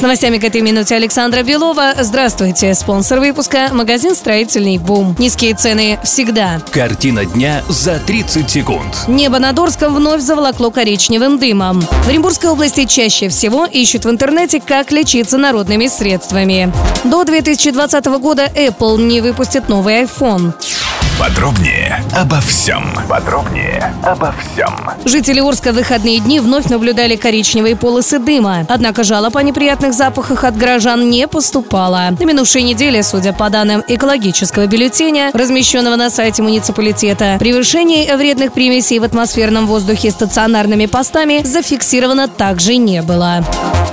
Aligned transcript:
С 0.00 0.02
новостями 0.02 0.38
к 0.38 0.44
этой 0.44 0.62
минуте 0.62 0.94
Александра 0.96 1.42
Белова. 1.42 1.92
Здравствуйте. 1.98 2.72
Спонсор 2.72 3.20
выпуска– 3.20 3.68
магазин 3.74 4.14
«Строительный 4.14 4.78
бум». 4.78 5.14
Низкие 5.18 5.54
цены 5.54 5.98
всегда. 6.02 6.62
Картина 6.70 7.26
дня 7.26 7.62
за 7.68 7.98
30 7.98 8.48
секунд. 8.48 9.04
Небо 9.08 9.38
над 9.38 9.58
Орском 9.58 9.94
вновь 9.94 10.22
заволокло 10.22 10.70
коричневым 10.70 11.38
дымом. 11.38 11.82
В 11.82 12.08
Оренбургской 12.08 12.48
области 12.48 12.86
чаще 12.86 13.28
всего 13.28 13.66
ищут 13.66 14.06
в 14.06 14.10
интернете, 14.10 14.58
как 14.58 14.90
лечиться 14.90 15.36
народными 15.36 15.86
средствами. 15.86 16.72
До 17.04 17.24
2020 17.24 18.06
года 18.06 18.46
Apple 18.56 19.02
не 19.02 19.20
выпустит 19.20 19.68
новый 19.68 20.04
iPhone. 20.04 20.54
Подробнее 21.20 22.02
обо 22.16 22.40
всем. 22.40 22.82
Подробнее 23.06 23.92
обо 24.02 24.32
всем. 24.40 24.74
Жители 25.04 25.40
Орска 25.40 25.70
в 25.72 25.74
выходные 25.74 26.18
дни 26.18 26.40
вновь 26.40 26.70
наблюдали 26.70 27.14
коричневые 27.16 27.76
полосы 27.76 28.18
дыма. 28.18 28.64
Однако 28.70 29.04
жалоб 29.04 29.36
о 29.36 29.42
неприятных 29.42 29.92
запахах 29.92 30.44
от 30.44 30.56
горожан 30.56 31.10
не 31.10 31.28
поступало. 31.28 32.08
На 32.18 32.24
минувшей 32.24 32.62
неделе, 32.62 33.02
судя 33.02 33.34
по 33.34 33.50
данным 33.50 33.84
экологического 33.86 34.66
бюллетеня, 34.66 35.30
размещенного 35.34 35.96
на 35.96 36.08
сайте 36.08 36.42
муниципалитета, 36.42 37.36
превышение 37.38 38.16
вредных 38.16 38.54
примесей 38.54 38.98
в 38.98 39.04
атмосферном 39.04 39.66
воздухе 39.66 40.10
стационарными 40.10 40.86
постами 40.86 41.42
зафиксировано 41.44 42.28
также 42.28 42.76
не 42.76 43.02
было. 43.02 43.44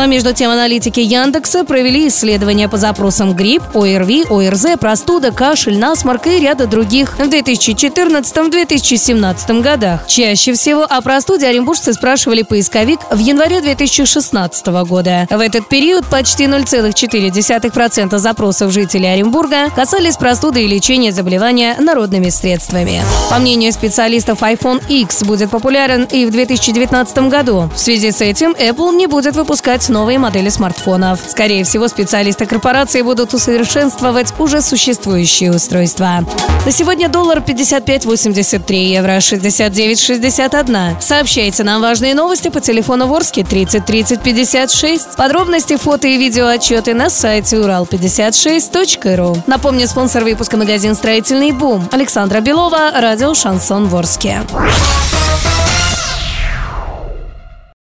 А 0.00 0.06
между 0.06 0.32
тем 0.32 0.50
аналитики 0.50 1.00
Яндекса 1.00 1.64
провели 1.64 2.08
исследования 2.08 2.70
по 2.70 2.78
запросам 2.78 3.34
грипп, 3.34 3.62
ОРВИ, 3.74 4.24
ОРЗ, 4.30 4.78
простуда, 4.80 5.30
кашель, 5.30 5.78
насморк 5.78 6.26
и 6.26 6.40
ряда 6.40 6.66
других 6.66 7.18
в 7.18 7.22
2014-2017 7.22 9.60
годах. 9.60 10.06
Чаще 10.06 10.54
всего 10.54 10.84
о 10.84 11.02
простуде 11.02 11.48
оренбуржцы 11.48 11.92
спрашивали 11.92 12.40
поисковик 12.42 13.00
в 13.10 13.18
январе 13.18 13.60
2016 13.60 14.66
года. 14.86 15.26
В 15.28 15.38
этот 15.38 15.68
период 15.68 16.06
почти 16.06 16.44
0,4% 16.44 18.18
запросов 18.18 18.72
жителей 18.72 19.12
Оренбурга 19.12 19.68
касались 19.76 20.16
простуды 20.16 20.64
и 20.64 20.66
лечения 20.66 21.12
заболевания 21.12 21.76
народными 21.78 22.30
средствами. 22.30 23.02
По 23.28 23.38
мнению 23.38 23.70
специалистов, 23.72 24.40
iPhone 24.42 24.82
X 24.88 25.24
будет 25.24 25.50
популярен 25.50 26.04
и 26.04 26.24
в 26.24 26.30
2019 26.30 27.28
году. 27.28 27.68
В 27.74 27.78
связи 27.78 28.12
с 28.12 28.22
этим 28.22 28.52
Apple 28.52 28.94
не 28.94 29.06
будет 29.06 29.36
выпускать 29.36 29.69
новые 29.88 30.18
модели 30.18 30.48
смартфонов. 30.48 31.20
Скорее 31.28 31.62
всего, 31.64 31.86
специалисты 31.86 32.44
корпорации 32.44 33.02
будут 33.02 33.34
усовершенствовать 33.34 34.34
уже 34.38 34.60
существующие 34.62 35.52
устройства. 35.52 36.24
На 36.66 36.72
сегодня 36.72 37.08
доллар 37.08 37.38
55.83, 37.38 38.74
евро 38.74 39.16
69.61. 39.18 41.00
Сообщайте 41.00 41.62
нам 41.62 41.80
важные 41.80 42.14
новости 42.14 42.48
по 42.48 42.60
телефону 42.60 43.06
Ворске 43.06 43.44
30 43.44 43.84
30 43.84 44.20
56. 44.20 45.16
Подробности, 45.16 45.76
фото 45.76 46.08
и 46.08 46.18
видео 46.18 46.48
отчеты 46.48 46.92
на 46.94 47.08
сайте 47.08 47.56
урал56.ру. 47.56 49.44
Напомню, 49.46 49.86
спонсор 49.86 50.24
выпуска 50.24 50.56
магазин 50.56 50.94
«Строительный 50.94 51.52
бум». 51.52 51.88
Александра 51.92 52.40
Белова, 52.40 52.90
радио 53.00 53.34
«Шансон 53.34 53.86
Ворске». 53.86 54.40